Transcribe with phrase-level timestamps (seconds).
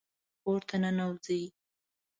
[0.43, 1.43] کور ته ننوځئ